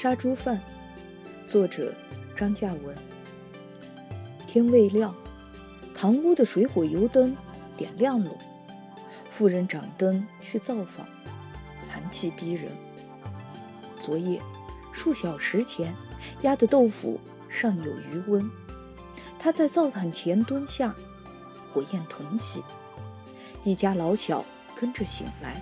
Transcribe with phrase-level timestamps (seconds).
[0.00, 0.62] 杀猪饭，
[1.44, 1.92] 作者
[2.36, 2.96] 张嘉文。
[4.46, 5.12] 天未亮，
[5.92, 7.36] 堂屋的水火油灯
[7.76, 8.30] 点亮了。
[9.32, 11.04] 妇人掌灯去灶房，
[11.90, 12.70] 寒气逼人。
[13.98, 14.40] 昨夜
[14.92, 15.92] 数小时前
[16.42, 17.18] 压的豆腐
[17.48, 18.48] 尚有余温，
[19.36, 20.94] 她在灶台前蹲下，
[21.72, 22.62] 火焰腾起，
[23.64, 24.44] 一家老小
[24.76, 25.60] 跟着醒来，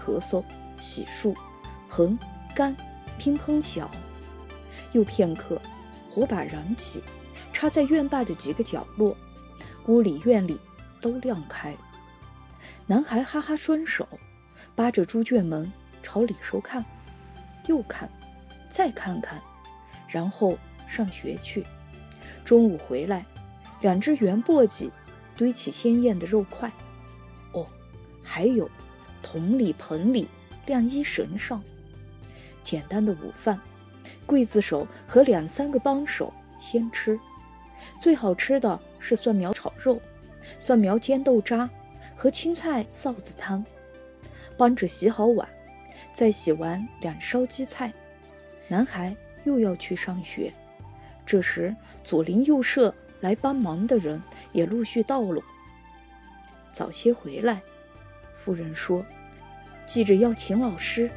[0.00, 0.44] 咳嗽、
[0.76, 1.34] 洗漱、
[1.88, 2.16] 横、
[2.54, 2.76] 干。
[3.20, 3.90] 乒乓响，
[4.92, 5.60] 又片刻，
[6.08, 7.02] 火把燃起，
[7.52, 9.14] 插在院坝的几个角落，
[9.88, 10.58] 屋里院里
[11.02, 11.76] 都亮开。
[12.86, 14.08] 男孩哈哈双手，
[14.74, 15.70] 扒着猪圈门
[16.02, 16.82] 朝里头看，
[17.66, 18.10] 又看，
[18.70, 19.38] 再看看，
[20.08, 20.56] 然后
[20.88, 21.66] 上学去。
[22.42, 23.26] 中午回来，
[23.82, 24.90] 两只圆簸箕
[25.36, 26.72] 堆起鲜艳的肉块。
[27.52, 27.66] 哦，
[28.24, 28.66] 还有
[29.22, 30.26] 桶里盆里
[30.64, 31.62] 晾衣绳上。
[32.62, 33.58] 简单的午饭，
[34.26, 37.18] 刽子手和两三个帮手先吃。
[37.98, 40.00] 最好吃的是蒜苗炒肉、
[40.58, 41.68] 蒜苗煎豆渣
[42.14, 43.64] 和青菜臊子汤。
[44.56, 45.48] 帮着洗好碗，
[46.12, 47.92] 再洗完两烧鸡菜。
[48.68, 50.52] 男孩又要去上学。
[51.24, 54.22] 这时，左邻右舍来帮忙的人
[54.52, 55.40] 也陆续到了。
[56.72, 57.62] 早些回来，
[58.36, 59.04] 夫人说
[59.86, 61.10] ：“记着要请老师。”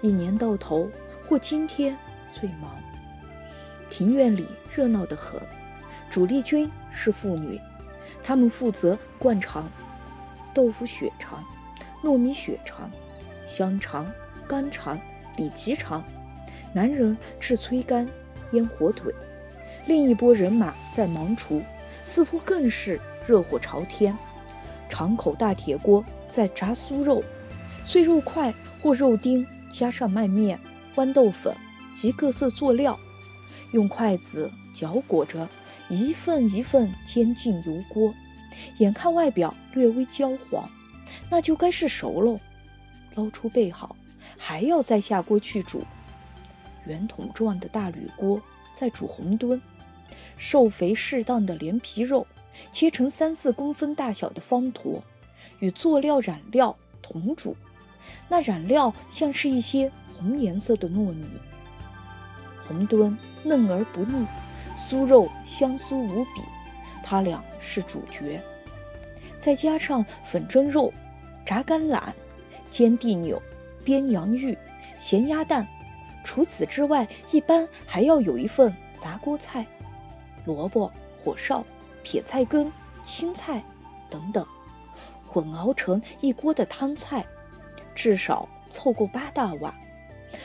[0.00, 0.90] 一年到头，
[1.24, 1.96] 或今天
[2.30, 2.70] 最忙。
[3.88, 5.40] 庭院里热闹得很。
[6.10, 7.60] 主力军是妇女，
[8.22, 9.70] 她们负责灌肠、
[10.54, 11.44] 豆腐血肠、
[12.02, 12.90] 糯米血肠、
[13.46, 14.10] 香肠、
[14.46, 14.98] 干肠、
[15.36, 16.00] 里脊肠；
[16.72, 18.08] 男人制催干、
[18.52, 19.12] 腌火腿。
[19.86, 21.62] 另一拨人马在忙厨，
[22.02, 24.16] 似乎更是热火朝天。
[24.88, 27.22] 长口大铁锅在炸酥肉，
[27.82, 29.46] 碎肉块或肉丁。
[29.76, 30.58] 加上麦面、
[30.94, 31.54] 豌豆粉
[31.94, 32.98] 及各色佐料，
[33.72, 35.46] 用筷子搅裹着，
[35.90, 38.14] 一份一份煎进油锅。
[38.78, 40.66] 眼看外表略微焦黄，
[41.28, 42.40] 那就该是熟喽。
[43.16, 43.94] 捞出备好，
[44.38, 45.82] 还要再下锅去煮。
[46.86, 48.40] 圆筒状的大铝锅
[48.72, 49.60] 在煮红炖，
[50.38, 52.26] 瘦肥适当的连皮肉
[52.72, 55.04] 切成三四公分大小的方坨，
[55.58, 57.54] 与佐料染料同煮。
[58.28, 61.26] 那染料像是一些红颜色的糯米，
[62.66, 64.26] 红墩嫩而不腻，
[64.74, 66.42] 酥肉香酥无比，
[67.02, 68.40] 它俩是主角。
[69.38, 70.92] 再加上粉蒸肉、
[71.44, 72.02] 炸甘榄、
[72.70, 73.40] 煎地扭、
[73.84, 74.56] 煸洋芋、
[74.98, 75.66] 咸鸭蛋。
[76.24, 79.64] 除此之外，一般还要有一份杂锅菜，
[80.44, 80.90] 萝卜、
[81.22, 81.64] 火烧、
[82.02, 82.72] 撇菜根、
[83.04, 83.62] 青菜
[84.10, 84.44] 等等，
[85.24, 87.24] 混熬成一锅的汤菜。
[87.96, 89.74] 至少凑够八大碗，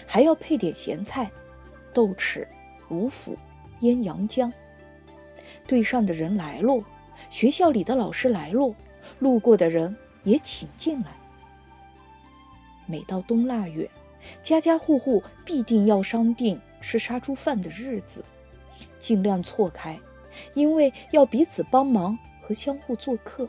[0.08, 1.30] 还要配点咸菜、
[1.94, 2.48] 豆豉、
[2.90, 3.38] 五腐、
[3.82, 4.52] 腌洋姜。
[5.68, 6.82] 队上的人来喽，
[7.30, 8.74] 学校里的老师来喽，
[9.20, 11.12] 路过的人也请进来。
[12.88, 13.90] 每到冬腊月，
[14.42, 18.24] 家家户户必定要商定吃杀猪饭的日子，
[18.98, 20.00] 尽量错开，
[20.54, 23.48] 因为要彼此帮忙和相互做客。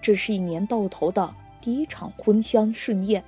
[0.00, 1.34] 这是一年到头的。
[1.66, 3.24] 第一场婚香盛宴，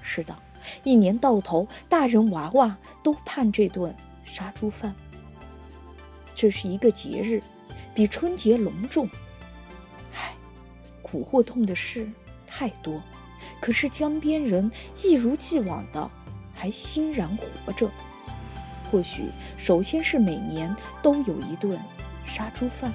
[0.00, 0.34] 是的，
[0.82, 3.94] 一年到头，大人娃娃都盼这顿
[4.24, 4.94] 杀猪饭。
[6.34, 7.42] 这是一个节日，
[7.94, 9.06] 比春节隆重。
[10.14, 10.34] 唉，
[11.02, 12.10] 苦或痛的事
[12.46, 12.98] 太多，
[13.60, 14.72] 可是江边人
[15.04, 16.10] 一如既往的
[16.54, 17.90] 还欣然活着。
[18.90, 21.78] 或许，首先是每年都有一顿
[22.24, 22.90] 杀猪饭。